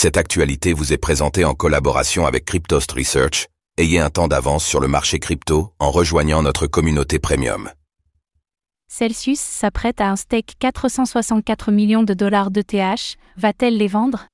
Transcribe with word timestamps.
Cette 0.00 0.16
actualité 0.16 0.74
vous 0.74 0.92
est 0.92 0.96
présentée 0.96 1.44
en 1.44 1.54
collaboration 1.54 2.24
avec 2.24 2.44
Cryptost 2.44 2.92
Research. 2.92 3.48
Ayez 3.78 3.98
un 3.98 4.10
temps 4.10 4.28
d'avance 4.28 4.64
sur 4.64 4.78
le 4.78 4.86
marché 4.86 5.18
crypto 5.18 5.72
en 5.80 5.90
rejoignant 5.90 6.40
notre 6.40 6.68
communauté 6.68 7.18
premium. 7.18 7.68
Celsius 8.86 9.40
s'apprête 9.40 10.00
à 10.00 10.08
un 10.08 10.14
stake 10.14 10.54
464 10.60 11.72
millions 11.72 12.04
de 12.04 12.14
dollars 12.14 12.52
d'ETH, 12.52 13.16
va-t-elle 13.36 13.76
les 13.76 13.88
vendre? 13.88 14.28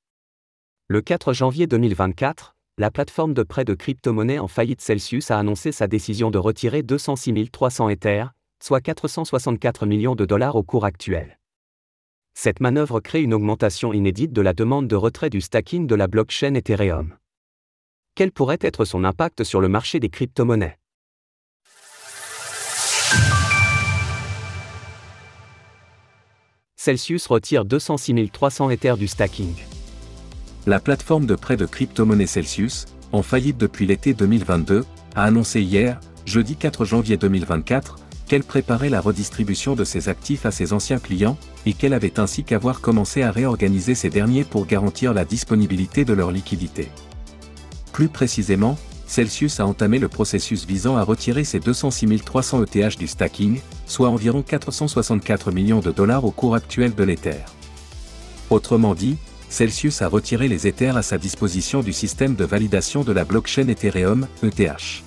Le 0.89 1.01
4 1.01 1.33
janvier 1.33 1.67
2024, 1.67 2.55
la 2.77 2.91
plateforme 2.91 3.33
de 3.33 3.43
prêt 3.43 3.65
de 3.65 3.73
crypto-monnaies 3.73 4.41
en 4.41 4.49
faillite 4.49 4.83
Celsius 4.83 5.31
a 5.31 5.39
annoncé 5.39 5.73
sa 5.73 5.87
décision 5.87 6.31
de 6.31 6.37
retirer 6.37 6.83
206 6.83 7.51
300 7.51 7.89
Ethers, 7.89 8.33
soit 8.63 8.83
464 8.83 9.87
millions 9.87 10.15
de 10.15 10.27
dollars 10.27 10.57
au 10.57 10.63
cours 10.63 10.85
actuel. 10.85 11.39
Cette 12.37 12.61
manœuvre 12.61 13.01
crée 13.01 13.23
une 13.23 13.33
augmentation 13.33 13.93
inédite 13.93 14.33
de 14.33 14.43
la 14.43 14.53
demande 14.53 14.89
de 14.89 14.97
retrait 14.97 15.31
du 15.31 15.41
stacking 15.41 15.87
de 15.87 15.95
la 15.95 16.09
blockchain 16.09 16.55
Ethereum. 16.55 17.15
Quel 18.17 18.33
pourrait 18.33 18.59
être 18.61 18.85
son 18.85 19.05
impact 19.05 19.45
sur 19.45 19.61
le 19.61 19.69
marché 19.69 20.01
des 20.01 20.09
crypto-monnaies? 20.09 20.77
Celsius 26.77 27.27
retire 27.29 27.65
206 27.65 28.31
300 28.31 28.71
Ethers 28.71 28.97
du 28.99 29.09
stacking. 29.09 29.55
La 30.67 30.81
plateforme 30.81 31.27
de 31.27 31.37
prêt 31.37 31.57
de 31.57 31.67
crypto-monnaie 31.67 32.27
Celsius, 32.27 32.87
en 33.13 33.23
faillite 33.23 33.57
depuis 33.57 33.87
l'été 33.87 34.13
2022, 34.13 34.85
a 35.15 35.25
annoncé 35.25 35.63
hier, 35.63 36.01
jeudi 36.27 36.57
4 36.57 36.85
janvier 36.85 37.17
2024, 37.17 37.97
qu'elle 38.27 38.45
préparait 38.45 38.89
la 38.89 39.01
redistribution 39.01 39.75
de 39.75 39.85
ses 39.85 40.09
actifs 40.09 40.47
à 40.47 40.51
ses 40.51 40.73
anciens 40.73 40.99
clients, 40.99 41.37
et 41.67 41.73
qu'elle 41.73 41.95
avait 41.95 42.19
ainsi 42.21 42.45
qu'avoir 42.45 42.81
commencé 42.81 43.23
à 43.23 43.31
réorganiser 43.31 43.95
ces 43.95 44.11
derniers 44.11 44.45
pour 44.45 44.67
garantir 44.67 45.15
la 45.15 45.25
disponibilité 45.25 46.05
de 46.05 46.13
leur 46.13 46.31
liquidité. 46.31 46.89
Plus 47.93 48.09
précisément, 48.09 48.77
Celsius 49.07 49.61
a 49.61 49.67
entamé 49.67 49.99
le 49.99 50.09
processus 50.09 50.67
visant 50.67 50.97
à 50.97 51.05
retirer 51.05 51.45
ses 51.45 51.61
206 51.61 52.23
300 52.25 52.65
ETH 52.65 52.99
du 52.99 53.07
stacking, 53.07 53.61
soit 53.87 54.09
environ 54.09 54.43
464 54.43 55.53
millions 55.53 55.81
de 55.81 55.93
dollars 55.93 56.25
au 56.25 56.31
cours 56.31 56.55
actuel 56.55 56.95
de 56.95 57.05
l'Ether. 57.05 57.45
Autrement 58.51 58.95
dit, 58.95 59.17
Celsius 59.49 60.03
a 60.03 60.09
retiré 60.09 60.49
les 60.49 60.67
Ethers 60.67 60.97
à 60.97 61.03
sa 61.03 61.19
disposition 61.19 61.81
du 61.81 61.93
système 61.93 62.35
de 62.35 62.45
validation 62.45 63.05
de 63.05 63.13
la 63.13 63.25
blockchain 63.25 63.69
Ethereum, 63.69 64.27
ETH. 64.43 65.04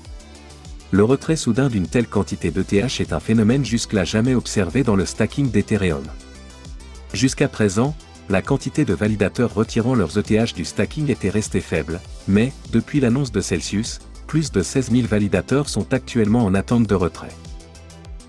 Le 0.91 1.03
retrait 1.03 1.35
soudain 1.35 1.67
d'une 1.67 1.87
telle 1.87 2.07
quantité 2.07 2.49
d'ETH 2.49 3.01
est 3.01 3.11
un 3.11 3.19
phénomène 3.19 3.65
jusque-là 3.65 4.05
jamais 4.05 4.35
observé 4.35 4.83
dans 4.83 4.95
le 4.95 5.05
stacking 5.05 5.51
d'Ethereum. 5.51 6.03
Jusqu'à 7.13 7.49
présent, 7.49 7.93
la 8.29 8.41
quantité 8.41 8.85
de 8.85 8.93
validateurs 8.93 9.53
retirant 9.53 9.95
leurs 9.95 10.17
ETH 10.17 10.55
du 10.55 10.63
stacking 10.63 11.09
était 11.11 11.29
restée 11.29 11.61
faible, 11.61 11.99
mais, 12.27 12.53
depuis 12.71 13.01
l'annonce 13.01 13.31
de 13.31 13.41
Celsius, 13.41 13.99
plus 14.27 14.51
de 14.51 14.61
16 14.61 14.91
000 14.91 15.07
validateurs 15.07 15.67
sont 15.67 15.93
actuellement 15.93 16.45
en 16.45 16.53
attente 16.53 16.87
de 16.87 16.95
retrait. 16.95 17.35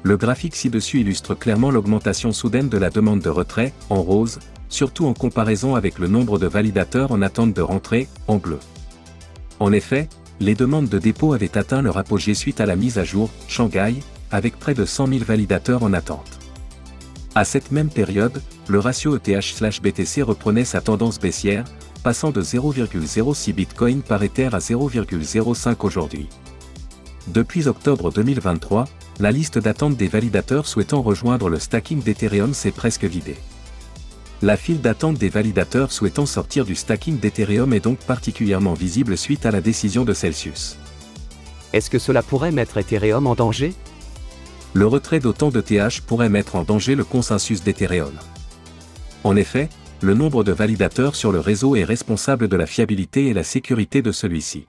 Le 0.03 0.17
graphique 0.17 0.55
ci-dessus 0.56 1.01
illustre 1.01 1.34
clairement 1.34 1.70
l'augmentation 1.70 2.33
soudaine 2.33 2.69
de 2.69 2.79
la 2.79 2.91
demande 2.91 3.20
de 3.20 3.31
retrait, 3.31 3.73
en 3.91 4.03
rose, 4.03 4.39
surtout 4.69 5.06
en 5.06 5.14
comparaison 5.14 5.75
avec 5.75 5.98
le 5.98 6.09
nombre 6.09 6.39
de 6.39 6.47
validateurs 6.47 7.12
en 7.12 7.23
attente 7.23 7.55
de 7.55 7.62
rentrée, 7.62 8.09
en 8.27 8.36
bleu. 8.36 8.59
En 9.61 9.73
effet, 9.73 10.09
les 10.41 10.55
demandes 10.55 10.89
de 10.89 10.98
dépôt 10.98 11.33
avaient 11.33 11.56
atteint 11.58 11.83
leur 11.83 11.98
apogée 11.98 12.34
suite 12.34 12.61
à 12.61 12.67
la 12.67 12.77
mise 12.77 12.98
à 12.98 13.05
jour, 13.05 13.31
Shanghai, 13.48 13.94
avec 14.31 14.58
près 14.58 14.75
de 14.75 14.84
100 14.84 15.08
000 15.08 15.25
validateurs 15.25 15.83
en 15.83 15.92
attente. 15.92 16.39
À 17.34 17.45
cette 17.45 17.72
même 17.72 17.89
période, 17.89 18.42
le 18.69 18.78
ratio 18.78 19.17
ETH/BTC 19.17 20.22
reprenait 20.22 20.64
sa 20.64 20.80
tendance 20.80 21.19
baissière, 21.19 21.64
passant 22.03 22.30
de 22.30 22.42
0,06 22.42 23.53
Bitcoin 23.53 24.03
par 24.03 24.22
Ether 24.22 24.50
à 24.53 24.58
0,05 24.58 25.77
aujourd'hui. 25.80 26.28
Depuis 27.28 27.69
octobre 27.69 28.11
2023, 28.11 28.86
la 29.20 29.33
liste 29.33 29.58
d'attente 29.58 29.97
des 29.97 30.08
validateurs 30.08 30.67
souhaitant 30.67 31.02
rejoindre 31.02 31.48
le 31.48 31.58
stacking 31.58 32.02
d'Ethereum 32.02 32.55
s'est 32.55 32.70
presque 32.70 33.05
vidée. 33.05 33.36
La 34.40 34.56
file 34.56 34.80
d'attente 34.80 35.18
des 35.18 35.30
validateurs 35.30 35.90
souhaitant 35.90 36.24
sortir 36.24 36.64
du 36.64 36.76
stacking 36.76 37.18
d'Ethereum 37.18 37.72
est 37.72 37.80
donc 37.80 37.98
particulièrement 37.98 38.74
visible 38.74 39.16
suite 39.16 39.46
à 39.46 39.50
la 39.50 39.60
décision 39.60 40.04
de 40.04 40.12
Celsius. 40.12 40.78
Est-ce 41.72 41.90
que 41.90 41.98
cela 41.98 42.22
pourrait 42.22 42.52
mettre 42.52 42.78
Ethereum 42.78 43.26
en 43.26 43.34
danger? 43.34 43.74
Le 44.74 44.86
retrait 44.86 45.18
d'autant 45.18 45.50
de 45.50 45.60
TH 45.60 46.02
pourrait 46.02 46.28
mettre 46.28 46.54
en 46.54 46.62
danger 46.62 46.94
le 46.94 47.02
consensus 47.02 47.64
d'Ethereum. 47.64 48.12
En 49.24 49.34
effet, 49.34 49.68
le 50.02 50.14
nombre 50.14 50.44
de 50.44 50.52
validateurs 50.52 51.16
sur 51.16 51.32
le 51.32 51.40
réseau 51.40 51.74
est 51.74 51.82
responsable 51.82 52.46
de 52.46 52.56
la 52.56 52.66
fiabilité 52.66 53.26
et 53.26 53.34
la 53.34 53.42
sécurité 53.42 54.02
de 54.02 54.12
celui-ci. 54.12 54.68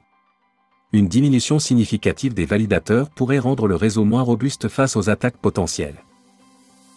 Une 0.94 1.08
diminution 1.08 1.60
significative 1.60 2.34
des 2.34 2.46
validateurs 2.46 3.12
pourrait 3.12 3.38
rendre 3.38 3.68
le 3.68 3.76
réseau 3.76 4.04
moins 4.04 4.24
robuste 4.24 4.68
face 4.68 4.96
aux 4.96 5.12
attaques 5.12 5.38
potentielles. 5.38 6.04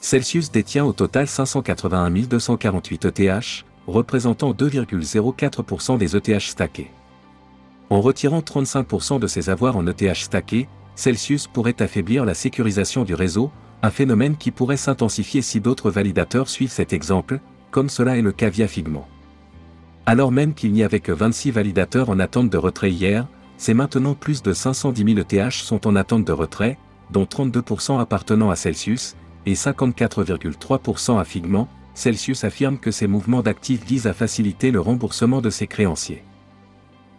Celsius 0.03 0.51
détient 0.51 0.85
au 0.85 0.93
total 0.93 1.29
581 1.29 2.11
248 2.11 3.05
ETH, 3.05 3.65
représentant 3.87 4.53
2,04% 4.53 5.97
des 5.97 6.17
ETH 6.17 6.41
stackés. 6.41 6.91
En 7.89 8.01
retirant 8.01 8.41
35% 8.41 9.21
de 9.21 9.27
ses 9.29 9.49
avoirs 9.49 9.77
en 9.77 9.87
ETH 9.87 10.17
stackés, 10.17 10.69
Celsius 10.97 11.47
pourrait 11.47 11.81
affaiblir 11.81 12.25
la 12.25 12.35
sécurisation 12.35 13.05
du 13.05 13.15
réseau, 13.15 13.53
un 13.83 13.91
phénomène 13.91 14.37
qui 14.37 14.51
pourrait 14.51 14.77
s'intensifier 14.77 15.41
si 15.41 15.61
d'autres 15.61 15.93
validateurs 15.93 16.49
suivent 16.49 16.73
cet 16.73 16.93
exemple, 16.93 17.39
comme 17.71 17.89
cela 17.89 18.19
est 18.19 18.23
le 18.23 18.33
cas 18.33 18.51
via 18.51 18.67
Figment. 18.67 19.07
Alors 20.05 20.33
même 20.33 20.53
qu'il 20.55 20.73
n'y 20.73 20.83
avait 20.83 20.99
que 20.99 21.13
26 21.13 21.53
validateurs 21.53 22.11
en 22.11 22.19
attente 22.19 22.51
de 22.51 22.59
retrait 22.59 22.91
hier, 22.91 23.29
c'est 23.57 23.73
maintenant 23.73 24.15
plus 24.15 24.43
de 24.43 24.53
510 24.53 25.15
000 25.15 25.19
ETH 25.21 25.53
sont 25.53 25.87
en 25.87 25.95
attente 25.95 26.25
de 26.25 26.33
retrait, 26.33 26.77
dont 27.13 27.25
32% 27.25 28.01
appartenant 28.01 28.51
à 28.51 28.57
Celsius, 28.57 29.15
et 29.47 29.55
54,3% 29.55 31.19
à 31.19 31.25
Figment, 31.25 31.69
Celsius 31.95 32.45
affirme 32.45 32.79
que 32.79 32.91
ces 32.91 33.07
mouvements 33.07 33.43
d'actifs 33.43 33.85
visent 33.85 34.07
à 34.07 34.15
faciliter 34.15 34.71
le 34.71 34.81
remboursement 34.81 35.41
de 35.41 35.51
ses 35.51 35.67
créanciers. 35.67 36.25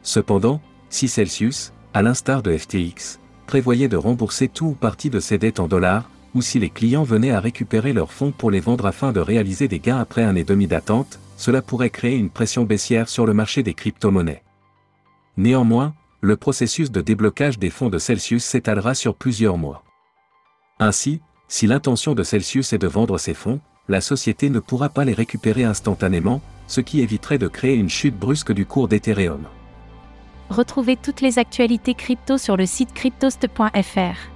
Cependant, 0.01 0.61
si 0.89 1.07
Celsius, 1.07 1.73
à 1.93 2.01
l'instar 2.01 2.41
de 2.41 2.57
FTX, 2.57 3.19
prévoyait 3.45 3.87
de 3.87 3.97
rembourser 3.97 4.47
tout 4.47 4.67
ou 4.67 4.73
partie 4.73 5.09
de 5.09 5.19
ses 5.19 5.37
dettes 5.37 5.59
en 5.59 5.67
dollars, 5.67 6.09
ou 6.33 6.41
si 6.41 6.59
les 6.59 6.69
clients 6.69 7.03
venaient 7.03 7.31
à 7.31 7.39
récupérer 7.39 7.93
leurs 7.93 8.11
fonds 8.11 8.31
pour 8.31 8.49
les 8.49 8.59
vendre 8.59 8.87
afin 8.87 9.11
de 9.11 9.19
réaliser 9.19 9.67
des 9.67 9.79
gains 9.79 9.99
après 9.99 10.23
un 10.23 10.35
et 10.35 10.43
demi 10.43 10.65
d'attente, 10.65 11.19
cela 11.37 11.61
pourrait 11.61 11.89
créer 11.89 12.17
une 12.17 12.29
pression 12.29 12.63
baissière 12.63 13.09
sur 13.09 13.25
le 13.25 13.33
marché 13.33 13.61
des 13.61 13.73
crypto-monnaies. 13.73 14.43
Néanmoins, 15.37 15.93
le 16.21 16.37
processus 16.37 16.89
de 16.89 17.01
déblocage 17.01 17.59
des 17.59 17.69
fonds 17.69 17.89
de 17.89 17.99
Celsius 17.99 18.43
s'étalera 18.43 18.95
sur 18.95 19.15
plusieurs 19.15 19.57
mois. 19.57 19.83
Ainsi, 20.79 21.21
si 21.47 21.67
l'intention 21.67 22.13
de 22.13 22.23
Celsius 22.23 22.73
est 22.73 22.77
de 22.77 22.87
vendre 22.87 23.17
ses 23.17 23.33
fonds, 23.33 23.59
la 23.87 24.01
société 24.01 24.49
ne 24.49 24.59
pourra 24.59 24.89
pas 24.89 25.05
les 25.05 25.13
récupérer 25.13 25.63
instantanément, 25.63 26.41
ce 26.67 26.81
qui 26.81 27.01
éviterait 27.01 27.37
de 27.37 27.47
créer 27.47 27.75
une 27.75 27.89
chute 27.89 28.17
brusque 28.17 28.53
du 28.53 28.65
cours 28.65 28.87
d'Ethereum. 28.87 29.45
Retrouvez 30.49 30.95
toutes 30.95 31.21
les 31.21 31.39
actualités 31.39 31.93
crypto 31.93 32.37
sur 32.37 32.57
le 32.57 32.65
site 32.65 32.93
cryptost.fr. 32.93 34.33